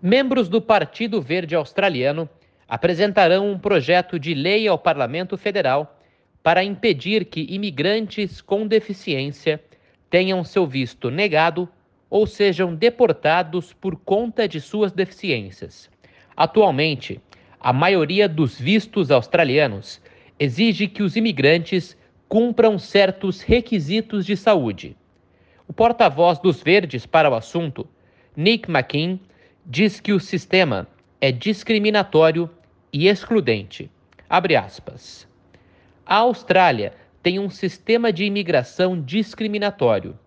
[0.00, 2.28] Membros do Partido Verde Australiano
[2.68, 5.98] apresentarão um projeto de lei ao Parlamento Federal
[6.40, 9.60] para impedir que imigrantes com deficiência
[10.08, 11.68] tenham seu visto negado
[12.08, 15.90] ou sejam deportados por conta de suas deficiências.
[16.36, 17.20] Atualmente,
[17.58, 20.00] a maioria dos vistos australianos
[20.38, 24.96] exige que os imigrantes cumpram certos requisitos de saúde.
[25.66, 27.84] O porta-voz dos Verdes para o assunto,
[28.36, 29.18] Nick McKean,
[29.70, 30.88] diz que o sistema
[31.20, 32.48] é discriminatório
[32.90, 33.90] e excludente.
[34.26, 35.28] Abre aspas.
[36.06, 40.18] A Austrália tem um sistema de imigração discriminatório,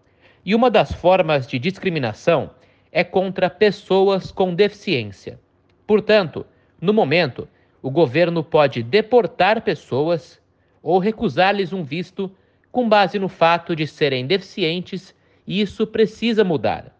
[0.46, 2.52] e uma das formas de discriminação
[2.92, 5.40] é contra pessoas com deficiência.
[5.88, 6.46] Portanto,
[6.80, 7.48] no momento,
[7.82, 10.40] o governo pode deportar pessoas
[10.84, 12.32] ou recusar-lhes um visto
[12.72, 15.16] com base no fato de serem deficientes,
[15.48, 16.96] e isso precisa mudar.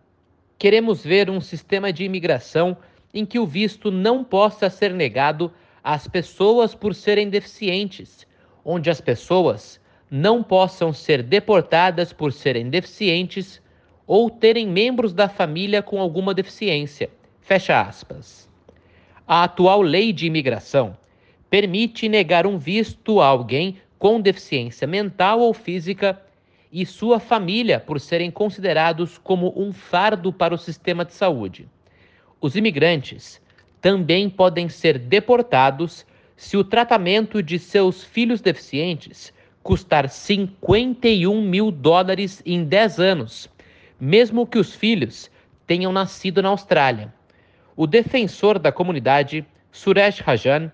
[0.62, 2.78] Queremos ver um sistema de imigração
[3.12, 5.52] em que o visto não possa ser negado
[5.84, 8.28] às pessoas por serem deficientes,
[8.64, 13.60] onde as pessoas não possam ser deportadas por serem deficientes
[14.06, 17.10] ou terem membros da família com alguma deficiência.
[17.40, 18.48] Fecha aspas.
[19.28, 20.96] A atual lei de imigração
[21.50, 26.22] permite negar um visto a alguém com deficiência mental ou física
[26.72, 31.68] e sua família por serem considerados como um fardo para o sistema de saúde.
[32.40, 33.42] Os imigrantes
[33.82, 36.06] também podem ser deportados
[36.38, 43.50] se o tratamento de seus filhos deficientes custar 51 mil dólares em 10 anos,
[44.00, 45.30] mesmo que os filhos
[45.68, 47.14] tenham nascido na Austrália.
[47.76, 50.72] O defensor da comunidade, Suresh Rajan,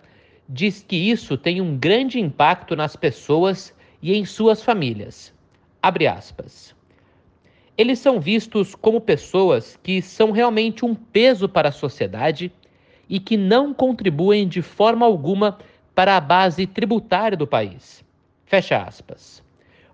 [0.47, 5.36] diz que isso tem um grande impacto nas pessoas e em suas famílias.
[5.81, 6.75] Abre aspas.
[7.77, 12.51] Eles são vistos como pessoas que são realmente um peso para a sociedade
[13.07, 15.59] e que não contribuem de forma alguma
[15.93, 18.03] para a base tributária do país.
[18.45, 19.43] Fecha aspas.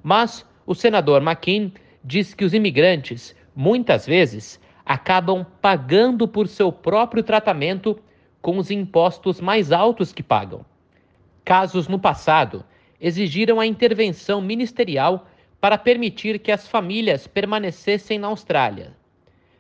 [0.01, 1.71] Mas o senador McKean
[2.03, 7.99] diz que os imigrantes, muitas vezes, acabam pagando por seu próprio tratamento
[8.41, 10.65] com os impostos mais altos que pagam.
[11.45, 12.63] Casos no passado
[12.99, 15.27] exigiram a intervenção ministerial
[15.63, 18.91] para permitir que as famílias permanecessem na Austrália.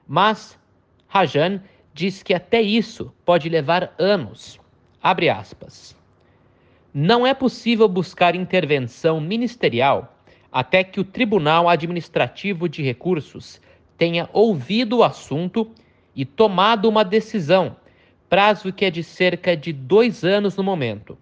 [0.05, 0.59] Mas
[1.07, 1.61] Rajan
[1.93, 4.59] diz que até isso pode levar anos.
[5.01, 5.95] Abre aspas.
[6.93, 10.13] Não é possível buscar intervenção ministerial
[10.51, 13.61] até que o Tribunal Administrativo de Recursos
[13.97, 15.71] tenha ouvido o assunto
[16.13, 17.77] e tomado uma decisão,
[18.27, 21.17] prazo que é de cerca de dois anos no momento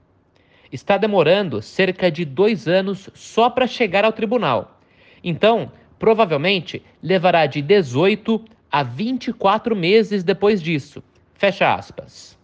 [0.71, 4.79] está demorando cerca de dois anos só para chegar ao tribunal.
[5.23, 11.03] Então, provavelmente levará de 18 a 24 meses depois disso.
[11.33, 12.37] Fecha aspas.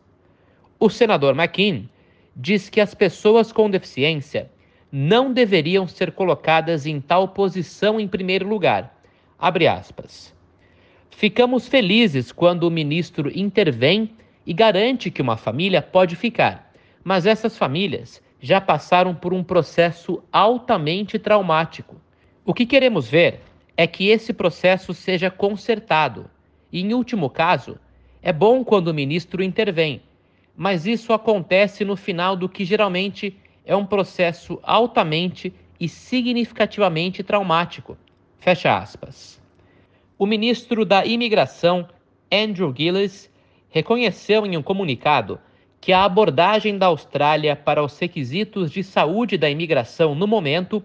[0.79, 1.83] O senador McKean
[2.35, 4.51] diz que as pessoas com deficiência
[4.91, 9.01] não deveriam ser colocadas em tal posição em primeiro lugar.
[9.39, 10.35] Abre aspas.
[11.09, 14.11] Ficamos felizes quando o ministro intervém
[14.45, 16.66] e garante que uma família pode ficar
[17.07, 21.95] mas essas famílias já passaram por um processo altamente traumático.
[22.44, 23.40] O que queremos ver
[23.78, 26.29] é que esse processo seja consertado.
[26.69, 27.79] E, em último caso,
[28.22, 30.01] é bom quando o ministro intervém,
[30.53, 37.97] mas isso acontece no final do que geralmente é um processo altamente e significativamente traumático.
[38.38, 39.41] Fecha aspas.
[40.19, 41.88] O ministro da Imigração,
[42.29, 43.31] Andrew Gillis,
[43.69, 45.39] reconheceu em um comunicado
[45.88, 50.84] que a abordagem da Austrália para os requisitos de saúde da imigração no momento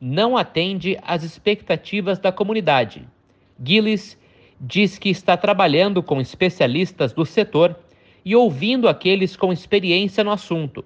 [0.00, 3.06] não atende às expectativas da comunidade.
[3.64, 4.18] Gillis
[4.60, 7.78] diz que está trabalhando com especialistas do setor
[8.24, 10.84] e ouvindo aqueles com experiência no assunto.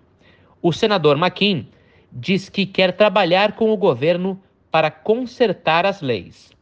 [0.60, 1.64] O senador McKean
[2.12, 4.38] diz que quer trabalhar com o governo
[4.70, 6.52] para consertar as leis.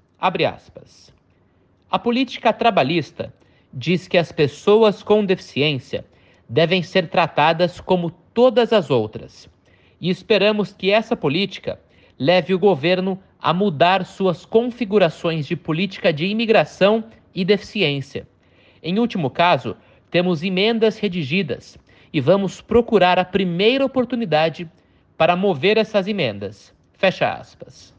[1.91, 3.35] A política trabalhista
[3.75, 6.05] diz que as pessoas com deficiência
[6.53, 9.49] devem ser tratadas como todas as outras.
[9.99, 11.81] E esperamos que essa política
[12.19, 17.05] leve o governo a mudar suas configurações de política de imigração
[17.35, 18.29] e deficiência.
[18.83, 19.75] Em último caso,
[20.11, 21.79] temos emendas redigidas
[22.13, 24.71] e vamos procurar a primeira oportunidade
[25.17, 26.75] para mover essas emendas.
[26.93, 27.95] Fecha aspas.